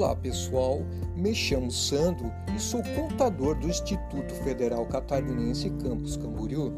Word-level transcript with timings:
Olá 0.00 0.16
pessoal, 0.16 0.80
me 1.14 1.34
chamo 1.34 1.70
Sandro 1.70 2.32
e 2.56 2.58
sou 2.58 2.82
contador 2.96 3.54
do 3.56 3.68
Instituto 3.68 4.32
Federal 4.36 4.86
Catarinense 4.86 5.68
Campus 5.72 6.16
Camboriú. 6.16 6.72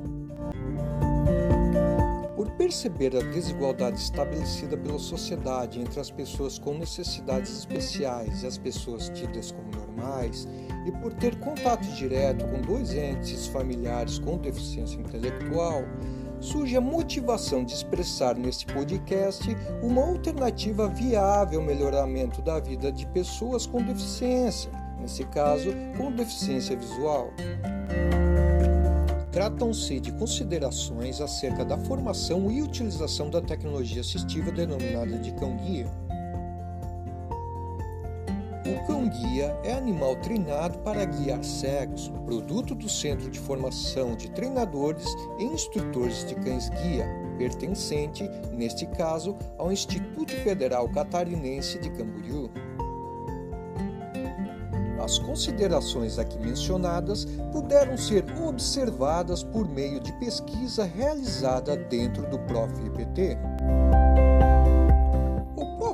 Por 2.34 2.50
perceber 2.56 3.16
a 3.16 3.22
desigualdade 3.22 4.00
estabelecida 4.00 4.77
pela 4.77 4.98
sociedade 4.98 5.80
entre 5.80 6.00
as 6.00 6.11
pessoas 6.11 6.58
com 6.58 6.77
necessidades 6.77 7.56
especiais 7.58 8.43
e 8.43 8.46
as 8.48 8.58
pessoas 8.58 9.08
tidas 9.11 9.52
como 9.52 9.70
normais, 9.70 10.48
e 10.84 10.91
por 10.91 11.12
ter 11.12 11.39
contato 11.39 11.86
direto 11.95 12.45
com 12.46 12.61
dois 12.61 12.93
entes 12.93 13.46
familiares 13.46 14.18
com 14.18 14.36
deficiência 14.36 14.98
intelectual, 14.98 15.84
surge 16.43 16.77
a 16.77 16.80
motivação 16.80 17.64
de 17.64 17.72
expressar 17.72 18.36
neste 18.36 18.66
podcast 18.66 19.56
uma 19.82 20.02
alternativa 20.02 20.88
viável 20.88 21.60
ao 21.60 21.66
melhoramento 21.66 22.42
da 22.42 22.59
vida 22.59 22.91
de 22.91 23.06
pessoas 23.06 23.65
com 23.65 23.80
deficiência, 23.80 24.70
nesse 25.01 25.24
caso, 25.27 25.70
com 25.96 26.10
deficiência 26.10 26.77
visual. 26.77 27.32
Tratam-se 29.30 30.01
de 30.01 30.12
considerações 30.12 31.20
acerca 31.20 31.65
da 31.65 31.78
formação 31.78 32.51
e 32.51 32.60
utilização 32.60 33.30
da 33.30 33.40
tecnologia 33.40 34.02
assistiva 34.02 34.51
denominada 34.51 35.16
de 35.18 35.32
cão-guia 35.32 36.02
o 38.72 38.86
cão-guia 38.86 39.54
é 39.62 39.72
animal 39.74 40.16
treinado 40.16 40.78
para 40.78 41.04
guiar 41.04 41.44
cegos, 41.44 42.10
produto 42.24 42.74
do 42.74 42.88
Centro 42.88 43.30
de 43.30 43.38
Formação 43.38 44.16
de 44.16 44.30
Treinadores 44.30 45.04
e 45.38 45.45
Instrutores 45.45 46.24
de 46.24 46.34
Cães-Guia, 46.36 47.06
pertencente, 47.36 48.28
neste 48.52 48.86
caso, 48.86 49.36
ao 49.58 49.70
Instituto 49.70 50.32
Federal 50.36 50.88
Catarinense 50.88 51.78
de 51.78 51.90
Camboriú. 51.90 52.50
As 55.02 55.18
considerações 55.18 56.18
aqui 56.18 56.38
mencionadas 56.38 57.24
puderam 57.51 57.96
ser 57.98 58.24
observadas 58.40 59.42
por 59.42 59.68
meio 59.68 60.01
de 60.01 60.12
pesquisa 60.14 60.84
realizada 60.84 61.76
dentro 61.76 62.23
do 62.30 62.38
PROF-IPT. 62.38 63.36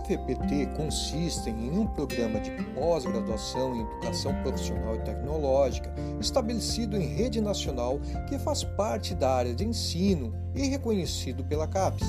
FPT 0.09 0.67
consistem 0.75 1.67
em 1.67 1.79
um 1.79 1.87
programa 1.87 2.41
de 2.41 2.51
pós-graduação 2.75 3.77
em 3.77 3.83
educação 3.83 4.35
profissional 4.43 4.97
e 4.97 5.01
tecnológica 5.01 5.95
estabelecido 6.19 6.97
em 6.97 7.07
rede 7.07 7.43
nacional 7.43 8.01
que 8.27 8.39
faz 8.39 8.65
parte 8.65 9.15
da 9.15 9.31
área 9.31 9.55
de 9.55 9.67
ensino 9.67 10.35
e 10.55 10.67
reconhecido 10.67 11.45
pela 11.45 11.69
CAPES. 11.69 12.09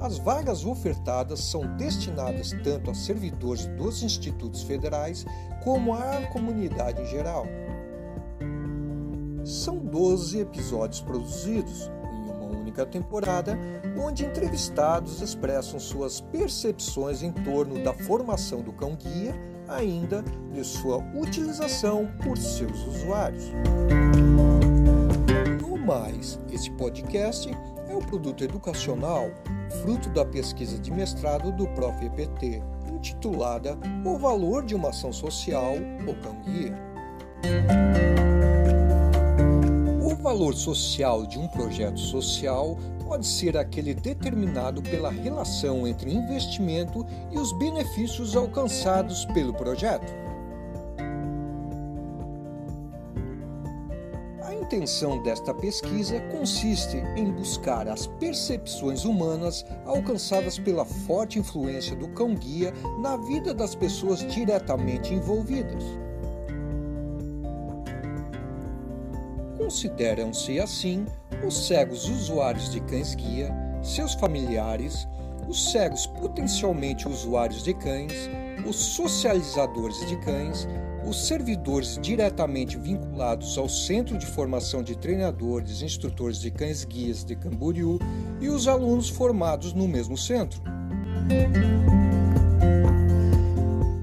As 0.00 0.16
vagas 0.16 0.64
ofertadas 0.64 1.40
são 1.40 1.76
destinadas 1.76 2.52
tanto 2.62 2.90
a 2.90 2.94
servidores 2.94 3.66
dos 3.66 4.02
institutos 4.02 4.62
federais 4.62 5.26
como 5.62 5.92
à 5.92 6.26
comunidade 6.32 7.02
em 7.02 7.06
geral. 7.06 7.46
São 9.44 9.76
12 9.76 10.40
episódios 10.40 11.02
produzidos, 11.02 11.90
única 12.54 12.86
temporada, 12.86 13.58
onde 13.96 14.24
entrevistados 14.24 15.20
expressam 15.20 15.78
suas 15.78 16.20
percepções 16.20 17.22
em 17.22 17.32
torno 17.32 17.82
da 17.82 17.92
formação 17.92 18.62
do 18.62 18.72
cão-guia, 18.72 19.34
ainda 19.68 20.22
de 20.52 20.64
sua 20.64 20.98
utilização 21.14 22.08
por 22.22 22.36
seus 22.38 22.86
usuários. 22.86 23.44
No 25.60 25.76
mais, 25.76 26.40
esse 26.52 26.70
podcast 26.72 27.50
é 27.88 27.94
um 27.94 28.00
produto 28.00 28.44
educacional 28.44 29.30
fruto 29.82 30.08
da 30.10 30.24
pesquisa 30.24 30.78
de 30.78 30.90
mestrado 30.90 31.52
do 31.52 31.66
Prof. 31.68 32.04
EPT, 32.04 32.62
intitulada 32.92 33.78
O 34.04 34.16
Valor 34.18 34.64
de 34.64 34.74
uma 34.74 34.90
Ação 34.90 35.12
Social, 35.12 35.74
o 36.06 36.14
Cão-Guia 36.22 36.94
valor 40.34 40.52
social 40.56 41.24
de 41.24 41.38
um 41.38 41.46
projeto 41.46 42.00
social 42.00 42.76
pode 43.06 43.24
ser 43.24 43.56
aquele 43.56 43.94
determinado 43.94 44.82
pela 44.82 45.08
relação 45.08 45.86
entre 45.86 46.12
investimento 46.12 47.06
e 47.30 47.38
os 47.38 47.52
benefícios 47.52 48.34
alcançados 48.34 49.24
pelo 49.26 49.54
projeto. 49.54 50.12
A 54.42 54.52
intenção 54.52 55.22
desta 55.22 55.54
pesquisa 55.54 56.18
consiste 56.32 56.96
em 57.14 57.30
buscar 57.30 57.86
as 57.86 58.08
percepções 58.08 59.04
humanas 59.04 59.64
alcançadas 59.86 60.58
pela 60.58 60.84
forte 60.84 61.38
influência 61.38 61.94
do 61.94 62.08
cão-guia 62.08 62.72
na 63.00 63.16
vida 63.16 63.54
das 63.54 63.76
pessoas 63.76 64.26
diretamente 64.26 65.14
envolvidas. 65.14 65.84
Consideram-se 69.64 70.60
assim 70.60 71.06
os 71.42 71.66
cegos 71.66 72.06
usuários 72.06 72.70
de 72.70 72.80
cães-guia, 72.80 73.50
seus 73.82 74.12
familiares, 74.12 75.08
os 75.48 75.72
cegos 75.72 76.06
potencialmente 76.06 77.08
usuários 77.08 77.64
de 77.64 77.72
cães, 77.72 78.12
os 78.66 78.76
socializadores 78.76 80.06
de 80.06 80.18
cães, 80.18 80.68
os 81.06 81.26
servidores 81.26 81.98
diretamente 82.02 82.76
vinculados 82.76 83.56
ao 83.56 83.66
Centro 83.66 84.18
de 84.18 84.26
Formação 84.26 84.82
de 84.82 84.98
Treinadores 84.98 85.80
e 85.80 85.86
Instrutores 85.86 86.42
de 86.42 86.50
Cães 86.50 86.84
Guias 86.84 87.24
de 87.24 87.34
Camboriú 87.34 87.98
e 88.42 88.50
os 88.50 88.68
alunos 88.68 89.08
formados 89.08 89.72
no 89.72 89.88
mesmo 89.88 90.18
centro. 90.18 90.60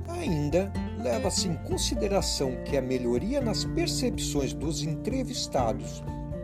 Ainda 0.10 0.72
leva-se 1.12 1.50
em 1.50 1.56
consideração 1.56 2.56
que 2.64 2.78
a 2.78 2.82
melhoria 2.82 3.42
nas 3.42 3.66
percepções 3.66 4.54
dos 4.54 4.82
entrevistados 4.82 6.02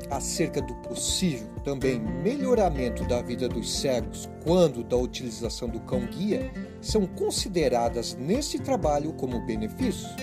acerca 0.10 0.62
do 0.62 0.76
possível 0.76 1.48
também 1.64 2.00
melhoramento 2.00 3.06
da 3.08 3.22
vida 3.22 3.48
dos 3.48 3.80
cegos 3.80 4.30
quando 4.44 4.84
da 4.84 4.98
utilização 4.98 5.70
do 5.70 5.80
cão-guia 5.82 6.52
são 6.82 7.06
consideradas 7.06 8.14
nesse 8.16 8.60
trabalho 8.60 9.14
como 9.14 9.46
benefícios. 9.46 10.14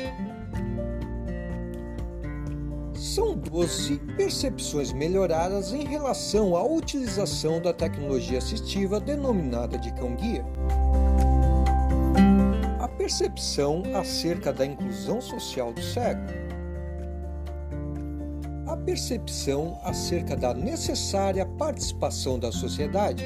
São 2.95 3.35
12 3.35 3.99
percepções 4.17 4.93
melhoradas 4.93 5.73
em 5.73 5.85
relação 5.85 6.55
à 6.55 6.63
utilização 6.63 7.63
da 7.63 7.73
tecnologia 7.73 8.39
assistiva 8.39 9.01
denominada 9.01 9.79
de 9.79 9.93
cão-guia 9.95 10.45
percepção 13.05 13.83
acerca 14.01 14.51
da 14.51 14.65
inclusão 14.65 15.21
social 15.21 15.75
do 15.75 15.83
cego, 15.83 16.23
a 18.67 18.75
percepção 18.79 19.79
acerca 19.85 20.35
da 20.35 20.55
necessária 20.55 21.45
participação 21.45 22.39
da 22.39 22.51
sociedade, 22.51 23.23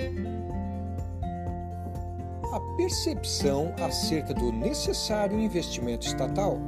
a 2.52 2.58
percepção 2.76 3.72
acerca 3.80 4.34
do 4.34 4.50
necessário 4.50 5.38
investimento 5.38 6.08
estatal, 6.08 6.58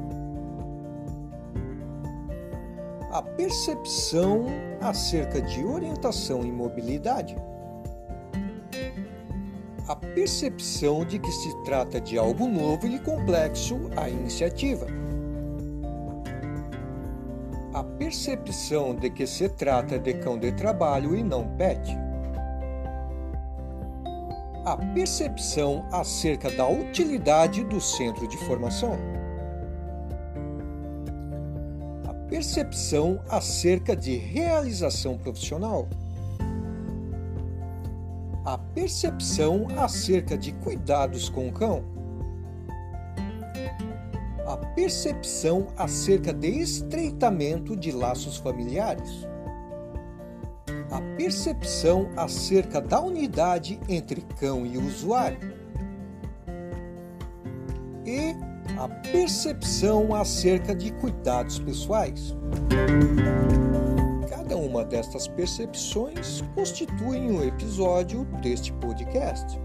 a 3.10 3.22
percepção 3.22 4.46
acerca 4.80 5.42
de 5.42 5.64
orientação 5.64 6.44
e 6.44 6.52
mobilidade 6.52 7.36
a 9.88 9.96
percepção 9.96 11.04
de 11.04 11.18
que 11.18 11.30
se 11.30 11.54
trata 11.64 12.00
de 12.00 12.18
algo 12.18 12.46
novo 12.46 12.86
e 12.86 12.98
complexo 12.98 13.90
a 13.96 14.08
iniciativa. 14.08 14.86
A 17.72 17.84
percepção 17.84 18.94
de 18.94 19.10
que 19.10 19.26
se 19.26 19.48
trata 19.48 19.98
de 19.98 20.14
cão 20.14 20.38
de 20.38 20.52
trabalho 20.52 21.16
e 21.16 21.22
não 21.22 21.46
pet. 21.56 21.96
A 24.64 24.76
percepção 24.94 25.86
acerca 25.92 26.50
da 26.50 26.68
utilidade 26.68 27.64
do 27.64 27.80
centro 27.80 28.26
de 28.28 28.36
formação. 28.38 28.98
A 32.08 32.12
percepção 32.28 33.20
acerca 33.28 33.96
de 33.96 34.16
realização 34.16 35.16
profissional 35.16 35.88
a 38.52 38.58
percepção 38.58 39.68
acerca 39.78 40.36
de 40.36 40.50
cuidados 40.50 41.28
com 41.28 41.48
o 41.48 41.52
cão, 41.52 41.84
a 44.44 44.56
percepção 44.56 45.68
acerca 45.76 46.32
de 46.32 46.48
estreitamento 46.48 47.76
de 47.76 47.92
laços 47.92 48.38
familiares, 48.38 49.24
a 50.90 51.00
percepção 51.16 52.10
acerca 52.16 52.80
da 52.80 53.00
unidade 53.00 53.78
entre 53.88 54.20
cão 54.40 54.66
e 54.66 54.76
usuário. 54.76 55.38
E 58.04 58.34
a 58.76 58.88
percepção 59.12 60.12
acerca 60.12 60.74
de 60.74 60.90
cuidados 60.94 61.60
pessoais. 61.60 62.34
Cada 64.50 64.62
uma 64.62 64.84
destas 64.84 65.28
percepções 65.28 66.42
constitui 66.56 67.18
um 67.18 67.40
episódio 67.44 68.24
deste 68.42 68.72
podcast. 68.72 69.56